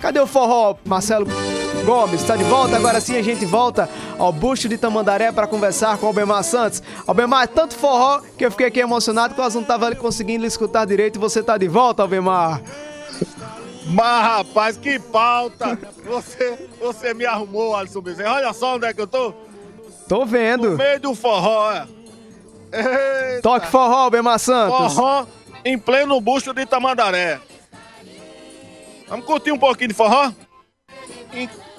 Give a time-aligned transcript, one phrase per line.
[0.00, 1.26] Cadê o forró, Marcelo
[1.84, 2.22] Gomes?
[2.22, 2.76] Está de volta?
[2.76, 6.82] Agora sim a gente volta ao busto de Tamandaré para conversar com o Albemar Santos.
[7.06, 10.86] Albemar, é tanto forró que eu fiquei aqui emocionado que nós não tava conseguindo escutar
[10.86, 12.62] direito você tá de volta, Albemar.
[13.86, 15.78] Mas, rapaz, que pauta!
[16.04, 18.34] Você, você me arrumou, Alisson Bezerra.
[18.34, 19.34] Olha só onde é que eu tô.
[20.08, 20.70] Tô vendo.
[20.70, 21.86] No meio do forró, é.
[22.72, 23.42] Eita.
[23.42, 24.94] Toque forró, Albemar Santos.
[24.94, 25.26] Forró
[25.64, 27.40] em pleno busto de Tamandaré.
[29.10, 30.32] Vamos curtir um pouquinho de forró?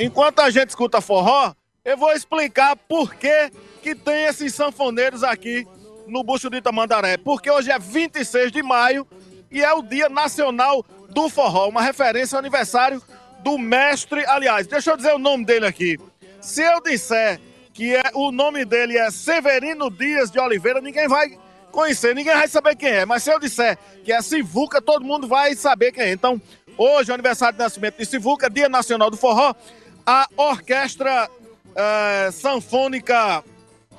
[0.00, 5.64] Enquanto a gente escuta forró, eu vou explicar por que, que tem esses sanfoneiros aqui
[6.08, 7.16] no Busto de Tamandaré.
[7.16, 9.06] Porque hoje é 26 de maio
[9.48, 13.00] e é o Dia Nacional do Forró, uma referência ao aniversário
[13.44, 14.26] do mestre.
[14.26, 15.98] Aliás, deixa eu dizer o nome dele aqui.
[16.40, 17.40] Se eu disser
[17.72, 21.38] que é, o nome dele é Severino Dias de Oliveira, ninguém vai
[21.70, 23.06] conhecer, ninguém vai saber quem é.
[23.06, 26.12] Mas se eu disser que é Sivuca, todo mundo vai saber quem é.
[26.12, 26.40] Então,
[26.82, 29.54] Hoje é aniversário de nascimento de Sivuca, Dia Nacional do Forró.
[30.06, 31.28] A Orquestra
[31.74, 33.44] é, Sanfônica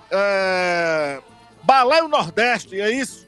[0.10, 1.20] é,
[2.10, 3.28] Nordeste, é isso?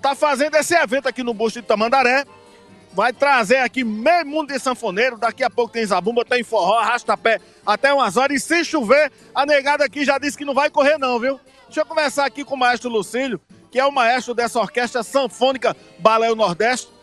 [0.00, 2.24] Tá fazendo esse evento aqui no Busto de Tamandaré.
[2.94, 5.18] Vai trazer aqui meio mundo de sanfoneiro.
[5.18, 8.38] Daqui a pouco tem zabumba, tem forró, arrasta-pé até umas horas.
[8.38, 11.38] E se chover, a negada aqui já disse que não vai correr, não, viu?
[11.66, 13.38] Deixa eu conversar aqui com o maestro Lucílio,
[13.70, 16.99] que é o maestro dessa orquestra sanfônica Balé Nordeste.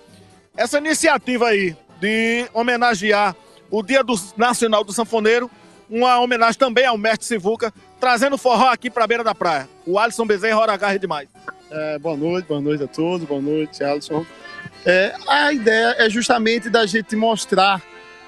[0.58, 3.36] Essa iniciativa aí de homenagear
[3.70, 5.52] o Dia do Nacional do Sanfoneiro,
[5.88, 9.70] uma homenagem também ao mestre Sivuca, trazendo forró aqui para a beira da praia.
[9.86, 11.30] O Alisson Bezerra, hora agarre demais.
[11.70, 14.26] É, boa noite, boa noite a todos, boa noite, Alisson.
[14.84, 17.80] É, a ideia é justamente da gente mostrar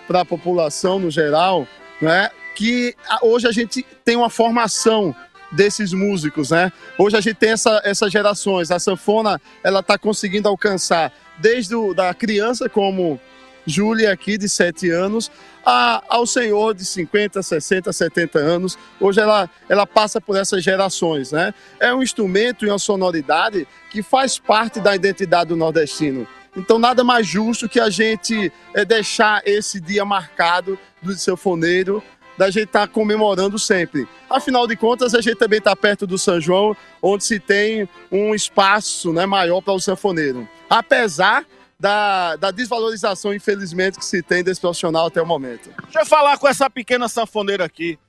[0.08, 1.68] para a população no geral
[2.00, 5.16] né, que hoje a gente tem uma formação
[5.52, 6.72] desses músicos, né?
[6.98, 11.94] Hoje a gente tem essa, essas gerações, a sanfona ela está conseguindo alcançar desde o,
[11.94, 13.20] da criança como
[13.66, 15.32] Júlia aqui de 7 anos
[15.66, 18.78] a, ao senhor de 50, 60, 70 anos.
[19.00, 21.54] Hoje ela, ela passa por essas gerações, né?
[21.80, 26.28] É um instrumento e uma sonoridade que faz parte da identidade do nordestino.
[26.56, 32.04] Então nada mais justo que a gente é, deixar esse dia marcado do sanfoneiro
[32.40, 34.08] da gente estar tá comemorando sempre.
[34.30, 38.34] Afinal de contas, a gente também está perto do São João, onde se tem um
[38.34, 40.48] espaço né, maior para o sanfoneiro.
[40.70, 41.46] Apesar
[41.78, 45.70] da, da, desvalorização, infelizmente, que se tem desse profissional até o momento.
[45.84, 48.00] Deixa eu falar com essa pequena sanfoneira aqui.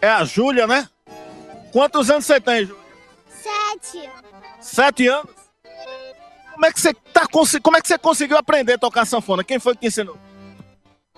[0.00, 0.88] É a Júlia, né?
[1.70, 2.82] Quantos anos você tem, Júlia?
[3.28, 4.10] Sete.
[4.60, 5.30] Sete anos?
[6.52, 7.26] Como é que você tá
[7.62, 9.44] como é que você conseguiu aprender a tocar sanfona?
[9.44, 10.18] Quem foi que te ensinou?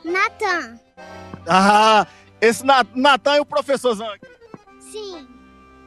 [0.05, 0.81] Natan.
[1.47, 2.07] Ah,
[2.41, 4.27] esse Natan é o professorzão aqui.
[4.79, 5.27] Sim.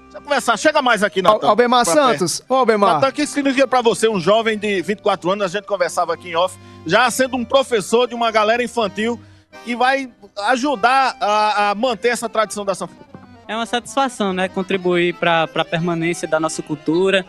[0.03, 0.57] Deixa eu conversar.
[0.57, 1.47] Chega mais aqui, Natan.
[1.47, 2.41] Albemar Santos.
[2.47, 2.95] Ô, Albemar.
[2.95, 6.29] Natan, o que significa pra você, um jovem de 24 anos, a gente conversava aqui
[6.29, 9.19] em off, já sendo um professor de uma galera infantil
[9.65, 10.11] que vai
[10.49, 13.03] ajudar a, a manter essa tradição da sanfona?
[13.47, 14.47] É uma satisfação, né?
[14.47, 17.25] Contribuir para a permanência da nossa cultura,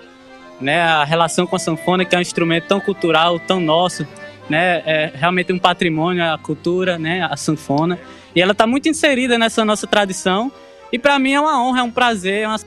[0.61, 0.83] né?
[0.83, 4.07] A relação com a sanfona, que é um instrumento tão cultural, tão nosso,
[4.49, 4.83] né?
[4.85, 7.27] É realmente um patrimônio, a cultura, né?
[7.31, 7.99] A sanfona.
[8.35, 10.51] E ela está muito inserida nessa nossa tradição.
[10.93, 12.61] E para mim é uma honra, é um prazer, é uma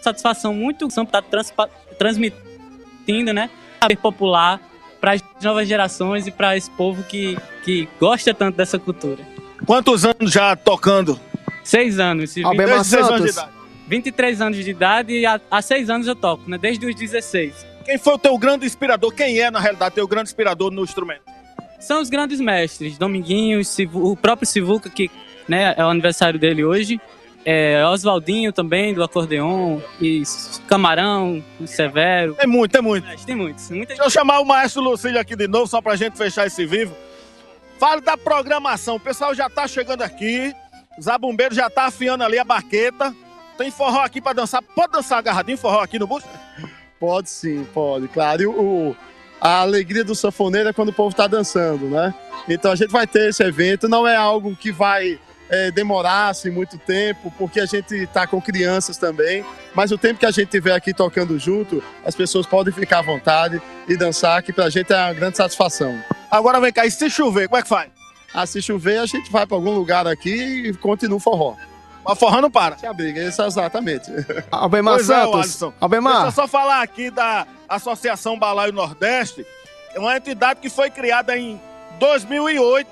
[0.00, 1.52] satisfação muito estar trans,
[1.98, 3.50] transmitindo, né?
[3.80, 4.60] Saber popular
[5.00, 9.22] para as novas gerações e para esse povo que, que gosta tanto dessa cultura.
[9.64, 11.20] Quantos anos já tocando?
[11.62, 12.34] Seis anos.
[12.38, 13.10] Albemar Santos.
[13.10, 13.58] Anos de idade.
[13.88, 16.58] 23 anos de idade e há, há seis anos eu toco, né?
[16.58, 17.66] Desde os 16.
[17.88, 19.10] Quem foi o teu grande inspirador?
[19.14, 21.22] Quem é, na realidade, teu grande inspirador no instrumento?
[21.80, 22.98] são os grandes mestres.
[22.98, 23.62] Dominguinho,
[23.94, 25.10] o próprio Sivuca, que
[25.48, 27.00] né, é o aniversário dele hoje.
[27.46, 29.80] É, Oswaldinho também, do acordeon.
[30.02, 30.22] E
[30.66, 32.34] Camarão, Severo.
[32.34, 33.24] Tem muito, tem muito.
[33.24, 33.70] Tem muitos.
[33.70, 36.66] Muita Deixa eu chamar o maestro Lucílio aqui de novo, só pra gente fechar esse
[36.66, 36.94] vivo.
[37.78, 38.96] Fale da programação.
[38.96, 40.54] O pessoal já tá chegando aqui.
[41.00, 43.16] Zabumbeiro já tá afiando ali a baqueta.
[43.56, 44.60] Tem forró aqui pra dançar.
[44.60, 46.22] Pode dançar agarradinho forró aqui no bus?
[46.98, 48.42] Pode sim, pode, claro.
[48.42, 48.96] E o,
[49.40, 52.12] a alegria do sanfoneiro é quando o povo está dançando, né?
[52.48, 55.18] Então a gente vai ter esse evento, não é algo que vai
[55.48, 59.44] é, demorar assim, muito tempo, porque a gente está com crianças também,
[59.74, 63.02] mas o tempo que a gente tiver aqui tocando junto, as pessoas podem ficar à
[63.02, 65.98] vontade e dançar, que para a gente é uma grande satisfação.
[66.30, 67.90] Agora vem cá, e se chover, como é que faz?
[68.34, 71.56] Ah, se chover, a gente vai para algum lugar aqui e continua o forró.
[72.08, 72.78] Mas forró não para.
[72.78, 74.10] Se abriga, isso exatamente.
[74.50, 75.62] Albemar pois é, Santos.
[75.62, 76.12] É, Albemar.
[76.14, 79.46] Deixa eu só falar aqui da Associação Balaio Nordeste,
[79.94, 81.60] é uma entidade que foi criada em
[81.98, 82.88] 2008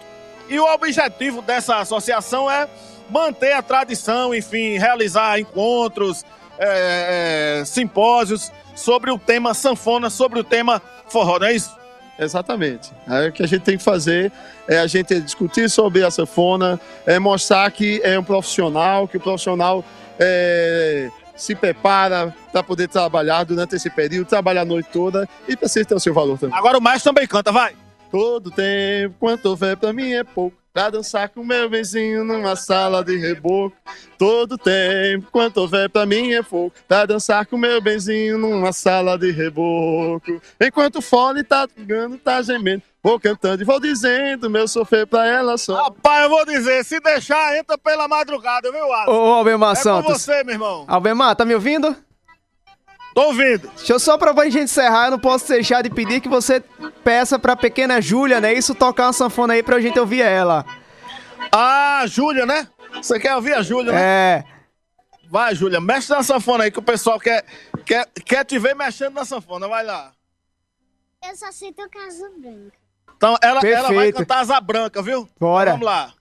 [0.51, 2.69] e o objetivo dessa associação é
[3.09, 6.23] manter a tradição, enfim, realizar encontros,
[6.59, 11.75] é, é, simpósios sobre o tema sanfona, sobre o tema forró, não é isso?
[12.19, 12.93] Exatamente.
[13.07, 14.33] Aí o que a gente tem que fazer
[14.67, 19.21] é a gente discutir sobre a sanfona, é mostrar que é um profissional, que o
[19.21, 19.85] profissional
[20.19, 25.85] é, se prepara para poder trabalhar durante esse período, trabalhar a noite toda e precisa
[25.85, 26.59] ter o seu valor também.
[26.59, 27.75] Agora o maestro também canta, vai.
[28.11, 30.57] Todo tempo, quanto houver pra mim é pouco.
[30.77, 33.75] Pra dançar com meu vizinho numa sala de reboco.
[34.19, 36.77] Todo tempo, quanto houver pra mim é pouco.
[36.87, 40.39] Pra dançar com meu benzinho numa sala de reboco.
[40.61, 42.83] Enquanto o fole tá ligando, tá gemendo.
[43.03, 45.83] Vou cantando e vou dizendo meu sofrer pra ela só.
[45.85, 49.13] Rapaz, eu vou dizer, se deixar, entra pela madrugada, viu, Alisson?
[49.13, 50.13] ô Albemar É com Santos.
[50.21, 50.85] você, meu irmão.
[50.87, 51.97] Albemar, tá me ouvindo?
[53.17, 53.71] Tô ouvindo.
[53.75, 56.61] Deixa eu só pra gente encerrar, eu não posso deixar de pedir que você
[57.03, 58.53] peça pra pequena Júlia, né?
[58.53, 60.67] Isso, tocar uma sanfona aí pra gente ouvir ela.
[61.51, 62.69] Ah, Júlia, né?
[62.93, 64.01] Você quer ouvir a Júlia, né?
[64.03, 64.45] É.
[65.31, 67.43] Vai, Júlia, mexe na sanfona aí que o pessoal quer,
[67.87, 69.67] quer, quer te ver mexendo na sanfona.
[69.67, 70.13] Vai lá.
[71.27, 72.73] Eu só sei tocar azul branco.
[73.17, 75.27] Então, ela, ela vai cantar asa branca, viu?
[75.41, 75.71] Bora.
[75.71, 76.13] Vamos lá.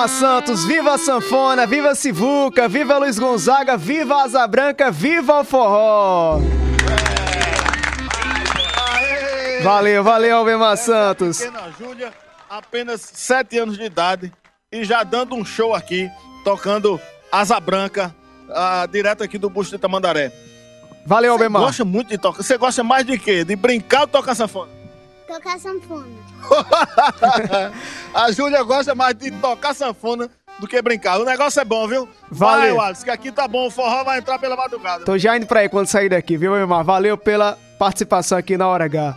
[0.00, 0.64] Albemar Santos!
[0.64, 5.44] Viva a sanfona, viva a Sivuca, viva Luiz Gonzaga, viva a Asa Branca, viva o
[5.44, 6.40] forró!
[9.62, 11.38] Valeu, valeu, Albemar Santos!
[11.38, 12.14] Pequena Júlia,
[12.48, 14.32] apenas 7 anos de idade
[14.72, 16.10] e já dando um show aqui,
[16.44, 16.98] tocando
[17.30, 18.14] Asa Branca,
[18.48, 20.32] ah, direto aqui do Busto de Tamandaré.
[21.04, 21.62] Valeu, Você Albemar!
[21.62, 22.42] gosta muito de tocar.
[22.42, 23.44] Você gosta mais de quê?
[23.44, 24.79] De brincar ou tocar sanfona?
[25.30, 26.08] Tocar sanfona.
[28.12, 30.28] A Júlia gosta mais de tocar sanfona
[30.58, 31.20] do que brincar.
[31.20, 32.08] O negócio é bom, viu?
[32.28, 32.60] Valeu.
[32.60, 33.68] Vai, Wallace, que aqui tá bom.
[33.68, 35.04] O forró vai entrar pela madrugada.
[35.04, 36.84] Tô já indo pra aí quando sair daqui, viu, Albemar?
[36.84, 39.16] Valeu pela participação aqui na Hora H.